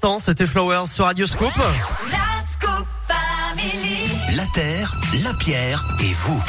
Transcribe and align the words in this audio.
l'instant, 0.00 0.18
c'était 0.20 0.46
Flowers 0.46 0.86
sur 0.86 1.06
Radio 1.06 1.26
Scoop. 1.26 1.50
La 4.36 4.44
Terre, 4.54 4.94
la 5.24 5.34
Pierre 5.34 5.84
et 6.00 6.12
vous. 6.20 6.40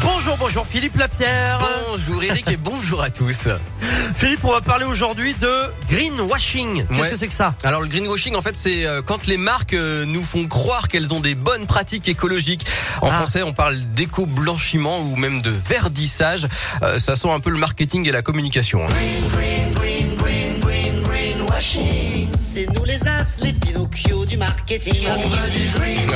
Bonjour, 0.00 0.36
bonjour 0.38 0.66
Philippe 0.66 0.96
Lapierre. 0.96 1.58
Bonjour 1.90 2.22
Eric 2.24 2.50
et 2.50 2.56
bonjour 2.56 3.02
à 3.02 3.10
tous. 3.10 3.48
Philippe, 4.16 4.42
on 4.44 4.52
va 4.52 4.62
parler 4.62 4.86
aujourd'hui 4.86 5.34
de 5.34 5.52
greenwashing. 5.90 6.86
Qu'est-ce 6.86 7.00
Ouais. 7.02 7.10
que 7.10 7.16
c'est 7.16 7.28
que 7.28 7.34
ça? 7.34 7.54
Alors 7.62 7.82
le 7.82 7.88
greenwashing 7.88 8.36
en 8.36 8.40
fait 8.40 8.56
c'est 8.56 8.86
euh, 8.86 9.02
quand 9.02 9.26
les 9.26 9.36
marques 9.36 9.74
euh, 9.74 10.06
nous 10.06 10.22
font 10.22 10.46
croire 10.46 10.88
qu'elles 10.88 11.12
ont 11.12 11.20
des 11.20 11.34
bonnes 11.34 11.66
pratiques 11.66 12.08
écologiques. 12.08 12.64
En 13.02 13.08
Ah. 13.08 13.16
français 13.16 13.42
on 13.42 13.52
parle 13.52 13.76
d'éco-blanchiment 13.94 15.00
ou 15.00 15.16
même 15.16 15.42
de 15.42 15.50
verdissage. 15.50 16.48
Euh, 16.82 16.98
ça 16.98 17.16
sent 17.16 17.30
un 17.30 17.40
peu 17.40 17.50
le 17.50 17.58
marketing 17.58 18.08
et 18.08 18.12
la 18.12 18.22
communication. 18.22 18.86
hein. 18.86 18.94
C'est 22.54 22.72
nous 22.72 22.84
les 22.84 23.08
as, 23.08 23.36
les 23.40 23.52
Pinocchio 23.52 24.03
du 24.34 24.38
marketing. 24.38 25.06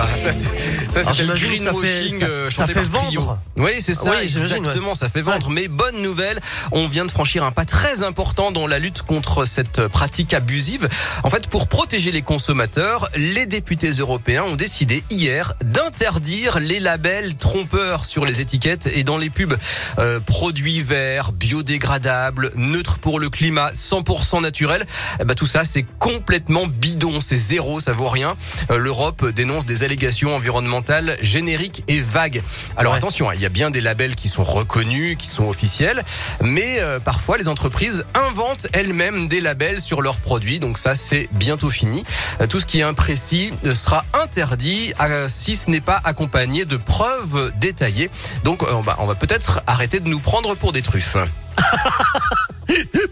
Ah, 0.01 0.17
ça 0.17 0.33
ça 0.33 1.05
c'était 1.05 1.23
le 1.25 1.37
ça 1.37 1.37
fait- 1.37 1.47
greenwashing 1.47 2.21
ça- 2.21 2.27
ça 2.27 2.51
chanté 2.51 2.73
fait 2.75 2.83
par 2.89 3.03
Trio. 3.05 3.21
vendre. 3.21 3.39
Oui 3.59 3.71
c'est 3.81 3.95
ça 3.95 4.11
Oui, 4.11 4.29
j'imagine, 4.29 4.57
exactement 4.57 4.95
ça 4.95 5.09
fait 5.09 5.23
vendre. 5.23 5.51
Mais 5.51 5.69
bonne 5.69 6.01
nouvelle, 6.03 6.41
on 6.73 6.87
vient 6.89 7.05
de 7.05 7.11
franchir 7.11 7.45
un 7.45 7.51
pas 7.53 7.65
très 7.65 8.03
important 8.03 8.51
dans 8.53 8.67
la 8.67 8.79
lutte 8.79 9.03
contre 9.03 9.45
cette 9.45 9.87
pratique 9.89 10.35
abusive. 10.35 10.89
En 11.23 11.31
fait 11.31 11.47
pour 11.49 11.69
protéger 11.69 12.11
les 12.11 12.23
consommateurs, 12.23 13.09
les 13.17 13.47
députés 13.47 13.91
européens 13.91 14.43
ont 14.45 14.57
décidé 14.57 15.03
hier 15.11 15.55
d'interdire 15.63 16.59
les 16.59 16.81
labels 16.81 17.37
trompeurs 17.37 18.05
sur 18.05 18.25
les 18.25 18.41
étiquettes 18.41 18.89
et 18.95 19.05
dans 19.05 19.17
les 19.19 19.31
pubs. 19.31 19.57
Euh, 19.99 20.21
produits 20.21 20.81
verts, 20.81 21.33
biodégradables, 21.33 22.53
neutres 22.57 22.99
pour 22.99 23.21
le 23.21 23.29
climat, 23.31 23.71
100% 23.73 24.41
naturel. 24.41 24.87
Eh 25.21 25.25
ben, 25.25 25.35
tout 25.35 25.47
ça 25.47 25.63
c'est 25.65 25.85
complètement 25.99 26.67
bidon, 26.67 27.21
c'est 27.21 27.37
zéro, 27.37 27.81
ça 27.81 27.93
vaut 27.93 28.08
rien. 28.09 28.35
Euh, 28.71 28.79
L'Europe 28.79 29.27
dénonce 29.29 29.65
des 29.67 29.83
allégations 29.85 30.35
environnementales 30.35 31.17
génériques 31.23 31.85
et 31.89 32.01
vagues. 32.01 32.43
Alors 32.77 32.93
Ouais. 32.93 32.99
attention, 32.99 33.29
hein, 33.31 33.35
il 33.35 33.41
y 33.41 33.47
a 33.47 33.51
bien 33.51 33.71
des 33.71 33.81
labels 33.81 34.15
qui 34.15 34.29
sont 34.29 34.45
reconnus, 34.45 35.17
qui 35.19 35.27
sont 35.27 35.49
officiels, 35.49 36.03
mais 36.43 36.79
euh, 36.81 37.01
parfois 37.01 37.37
les 37.39 37.49
entreprises 37.49 38.05
inventent 38.15 38.67
elles-mêmes 38.73 39.29
des 39.29 39.41
labels 39.41 39.81
sur 39.81 40.03
leurs 40.03 40.17
produits, 40.19 40.59
donc 40.61 40.79
ça 40.79 40.95
c'est 40.95 41.29
bientôt 41.33 41.71
fini. 41.71 42.05
Euh, 42.41 42.47
Tout 42.47 42.61
ce 42.61 42.67
qui 42.67 42.81
est 42.81 42.83
imprécis 42.83 43.53
sera 43.75 44.05
interdit 44.15 44.93
si 45.29 45.57
ce 45.57 45.71
n'est 45.71 45.81
pas 45.81 46.01
accompagné 46.05 46.65
de 46.65 46.77
preuves 46.77 47.53
détaillées. 47.61 48.11
Donc 48.45 48.63
on 48.71 48.83
va 49.07 49.15
peut-être 49.15 49.63
arrêter 49.67 50.01
de 50.01 50.09
nous 50.09 50.19
prendre 50.21 50.55
pour 50.55 50.73
des 50.73 50.83
truffes. 50.83 51.17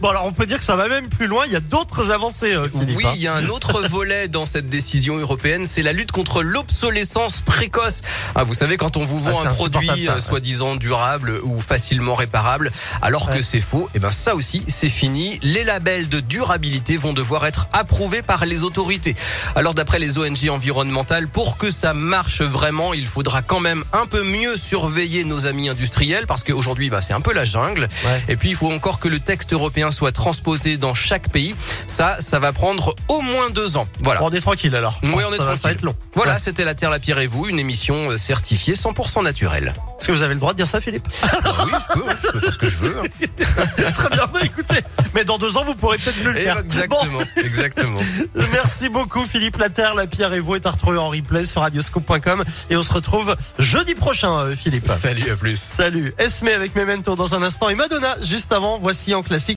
Bon 0.02 0.10
alors 0.10 0.26
on 0.26 0.32
peut 0.32 0.44
dire 0.46 0.58
que 0.58 0.64
ça 0.64 0.76
va 0.76 0.86
même 0.86 1.08
plus 1.08 1.26
loin, 1.26 1.44
il 1.46 1.52
y 1.52 1.56
a 1.56 1.60
d'autres 1.60 2.10
avancées 2.10 2.52
euh, 2.52 2.68
Philippe. 2.68 2.98
Oui, 2.98 3.06
hein. 3.06 3.12
il 3.14 3.22
y 3.22 3.26
a 3.26 3.34
un 3.34 3.46
autre 3.48 3.80
volet 3.88 4.28
dans 4.28 4.44
cette 4.44 4.68
décision 4.68 5.16
européenne, 5.16 5.64
c'est 5.66 5.82
la 5.82 5.94
lutte 5.94 6.12
contre 6.12 6.42
l'obsolescence 6.42 7.40
précoce. 7.40 8.02
Ah, 8.34 8.44
vous 8.44 8.52
savez, 8.52 8.76
quand 8.76 8.98
on 8.98 9.04
vous 9.04 9.22
Ah, 9.26 9.30
vend 9.30 9.38
c'est 9.40 9.48
un 9.48 9.52
produit 9.54 10.08
euh, 10.08 10.20
soi-disant 10.20 10.76
durable 10.76 11.40
ou 11.42 11.58
facilement 11.58 12.14
réparable, 12.14 12.70
alors 13.00 13.30
Ouais. 13.30 13.38
que 13.38 13.42
c'est 13.42 13.60
faux, 13.60 13.88
et 13.94 13.98
ben 13.98 14.10
ça 14.10 14.34
aussi, 14.34 14.62
c'est 14.68 14.90
fini. 14.90 15.38
Les 15.42 15.64
labels 15.64 16.08
de 16.10 16.20
durabilité 16.20 16.98
vont 16.98 17.14
devoir 17.14 17.46
être 17.46 17.66
approuvés 17.72 18.22
par 18.22 18.44
les 18.44 18.62
autorités. 18.62 19.16
Alors 19.56 19.72
d'après 19.72 19.98
les 19.98 20.18
ONG 20.18 20.50
environnementales, 20.50 21.28
pour 21.28 21.56
que 21.56 21.70
ça 21.70 21.94
marche 21.94 22.42
vraiment, 22.42 22.92
il 22.92 23.06
faudra 23.06 23.40
quand 23.40 23.60
même 23.60 23.82
un 23.94 24.06
peu 24.06 24.22
mieux 24.22 24.56
surveiller 24.58 25.24
nos 25.24 25.46
amis 25.46 25.70
industriels, 25.70 26.26
parce 26.26 26.44
qu'aujourd'hui, 26.44 26.90
bah, 26.90 27.00
c'est 27.00 27.14
un 27.14 27.22
peu 27.22 27.32
la 27.32 27.44
jungle. 27.46 27.88
Ouais. 28.04 28.24
Et 28.28 28.35
puis, 28.36 28.50
il 28.50 28.56
faut 28.56 28.70
encore 28.70 28.98
que 28.98 29.08
le 29.08 29.20
texte 29.20 29.52
européen 29.52 29.90
soit 29.90 30.12
transposé 30.12 30.76
dans 30.76 30.94
chaque 30.94 31.30
pays. 31.30 31.54
Ça, 31.86 32.16
ça 32.20 32.38
va 32.38 32.52
prendre 32.52 32.94
au 33.08 33.20
moins 33.20 33.50
deux 33.50 33.76
ans. 33.76 33.86
Voilà. 34.02 34.22
On 34.22 34.30
est 34.32 34.40
tranquille 34.40 34.74
alors. 34.74 34.98
Oui, 35.02 35.22
on 35.28 35.32
est 35.32 35.36
ça 35.36 35.38
va, 35.38 35.38
ça 35.38 35.44
va 35.44 35.56
tranquille. 35.56 35.70
être 35.78 35.82
long. 35.82 35.94
Voilà, 36.14 36.32
Ouais. 36.34 36.38
c'était 36.38 36.64
La 36.64 36.74
Terre, 36.74 36.90
la 36.90 36.98
Pierre 36.98 37.18
et 37.18 37.26
vous, 37.26 37.46
une 37.48 37.58
émission 37.58 38.10
euh, 38.10 38.16
certifiée 38.18 38.74
100% 38.74 39.22
naturelle. 39.22 39.74
Est-ce 39.98 40.08
que 40.08 40.12
vous 40.12 40.22
avez 40.22 40.34
le 40.34 40.40
droit 40.40 40.52
de 40.52 40.56
dire 40.58 40.66
ça 40.68 40.80
Philippe? 40.80 41.06
Ah 41.22 41.64
oui, 41.64 41.72
je 41.72 41.94
peux, 42.00 42.08
hein, 42.08 42.14
je 42.24 42.30
peux 42.32 42.40
faire 42.40 42.52
ce 42.52 42.58
que 42.58 42.68
je 42.68 42.76
veux. 42.76 42.96
hein. 43.00 43.90
Très 43.94 44.08
bien, 44.10 44.26
bah, 44.32 44.40
écoutez. 44.42 44.80
Mais 45.16 45.24
dans 45.24 45.38
deux 45.38 45.56
ans, 45.56 45.64
vous 45.64 45.74
pourrez 45.74 45.96
peut-être 45.96 46.22
le 46.24 46.34
faire. 46.34 46.58
exactement, 46.58 47.20
exactement. 47.36 48.00
Merci 48.52 48.90
beaucoup 48.90 49.24
Philippe. 49.24 49.56
La 49.56 49.70
Terre, 49.70 49.94
la 49.94 50.06
Pierre 50.06 50.34
et 50.34 50.40
vous 50.40 50.56
est 50.56 50.66
à 50.66 50.70
retrouver 50.70 50.98
en 50.98 51.08
replay 51.08 51.46
sur 51.46 51.62
radioscope.com. 51.62 52.44
Et 52.68 52.76
on 52.76 52.82
se 52.82 52.92
retrouve 52.92 53.34
jeudi 53.58 53.94
prochain, 53.94 54.40
euh, 54.40 54.54
Philippe. 54.54 54.86
Salut, 54.86 55.30
à 55.30 55.36
plus. 55.36 55.58
Salut. 55.58 56.12
Esme 56.18 56.48
avec 56.48 56.74
Memento 56.74 57.16
dans 57.16 57.34
un 57.34 57.42
instant 57.42 57.70
et 57.70 57.74
Madonna 57.74 58.18
juste 58.20 58.52
avant. 58.52 58.78
Voici 58.78 59.14
en 59.14 59.22
clair. 59.22 59.40